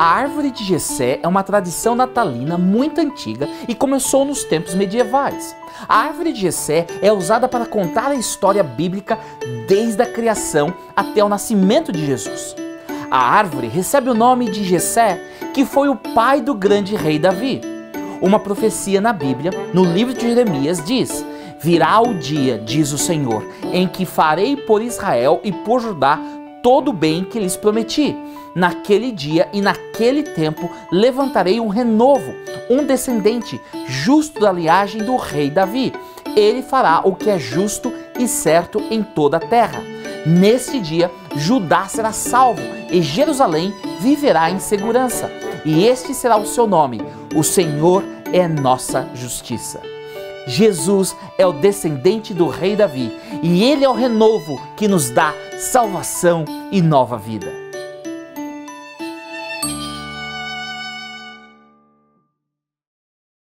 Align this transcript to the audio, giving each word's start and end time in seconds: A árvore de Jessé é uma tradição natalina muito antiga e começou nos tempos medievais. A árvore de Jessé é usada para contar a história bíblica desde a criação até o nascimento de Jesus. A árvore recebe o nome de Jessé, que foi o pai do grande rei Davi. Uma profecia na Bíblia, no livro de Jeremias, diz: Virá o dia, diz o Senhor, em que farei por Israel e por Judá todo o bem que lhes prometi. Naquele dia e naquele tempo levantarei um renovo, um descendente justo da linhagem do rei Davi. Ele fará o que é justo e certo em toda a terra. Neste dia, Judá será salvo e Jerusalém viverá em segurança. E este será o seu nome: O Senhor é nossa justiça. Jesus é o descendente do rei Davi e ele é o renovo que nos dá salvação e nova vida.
A 0.00 0.14
árvore 0.14 0.50
de 0.50 0.64
Jessé 0.64 1.20
é 1.22 1.28
uma 1.28 1.42
tradição 1.42 1.94
natalina 1.94 2.56
muito 2.56 3.02
antiga 3.02 3.46
e 3.68 3.74
começou 3.74 4.24
nos 4.24 4.42
tempos 4.42 4.74
medievais. 4.74 5.54
A 5.86 5.94
árvore 5.94 6.32
de 6.32 6.40
Jessé 6.40 6.86
é 7.02 7.12
usada 7.12 7.46
para 7.46 7.66
contar 7.66 8.06
a 8.06 8.14
história 8.14 8.62
bíblica 8.62 9.18
desde 9.68 10.00
a 10.00 10.10
criação 10.10 10.72
até 10.96 11.22
o 11.22 11.28
nascimento 11.28 11.92
de 11.92 12.06
Jesus. 12.06 12.56
A 13.10 13.18
árvore 13.18 13.66
recebe 13.66 14.08
o 14.08 14.14
nome 14.14 14.50
de 14.50 14.64
Jessé, 14.64 15.22
que 15.52 15.66
foi 15.66 15.90
o 15.90 15.96
pai 15.96 16.40
do 16.40 16.54
grande 16.54 16.96
rei 16.96 17.18
Davi. 17.18 17.60
Uma 18.22 18.38
profecia 18.38 19.02
na 19.02 19.12
Bíblia, 19.12 19.50
no 19.74 19.84
livro 19.84 20.14
de 20.14 20.22
Jeremias, 20.22 20.82
diz: 20.82 21.22
Virá 21.60 22.00
o 22.00 22.14
dia, 22.14 22.56
diz 22.56 22.90
o 22.90 22.96
Senhor, 22.96 23.46
em 23.70 23.86
que 23.86 24.06
farei 24.06 24.56
por 24.56 24.80
Israel 24.80 25.42
e 25.44 25.52
por 25.52 25.78
Judá 25.78 26.18
todo 26.62 26.88
o 26.88 26.94
bem 26.94 27.24
que 27.24 27.38
lhes 27.38 27.56
prometi. 27.56 28.16
Naquele 28.54 29.12
dia 29.12 29.48
e 29.52 29.60
naquele 29.60 30.22
tempo 30.22 30.68
levantarei 30.90 31.60
um 31.60 31.68
renovo, 31.68 32.34
um 32.68 32.84
descendente 32.84 33.60
justo 33.86 34.40
da 34.40 34.52
linhagem 34.52 35.04
do 35.04 35.16
rei 35.16 35.50
Davi. 35.50 35.92
Ele 36.36 36.62
fará 36.62 37.00
o 37.04 37.14
que 37.14 37.30
é 37.30 37.38
justo 37.38 37.92
e 38.18 38.26
certo 38.26 38.82
em 38.90 39.02
toda 39.02 39.36
a 39.36 39.40
terra. 39.40 39.82
Neste 40.26 40.80
dia, 40.80 41.10
Judá 41.36 41.86
será 41.86 42.12
salvo 42.12 42.62
e 42.90 43.00
Jerusalém 43.02 43.72
viverá 44.00 44.50
em 44.50 44.58
segurança. 44.58 45.30
E 45.64 45.86
este 45.86 46.14
será 46.14 46.36
o 46.36 46.46
seu 46.46 46.66
nome: 46.66 47.00
O 47.34 47.42
Senhor 47.42 48.04
é 48.32 48.46
nossa 48.48 49.08
justiça. 49.14 49.80
Jesus 50.46 51.14
é 51.38 51.46
o 51.46 51.52
descendente 51.52 52.34
do 52.34 52.48
rei 52.48 52.74
Davi 52.74 53.12
e 53.42 53.62
ele 53.62 53.84
é 53.84 53.88
o 53.88 53.94
renovo 53.94 54.60
que 54.76 54.88
nos 54.88 55.10
dá 55.10 55.32
salvação 55.60 56.46
e 56.72 56.80
nova 56.80 57.18
vida. 57.18 57.69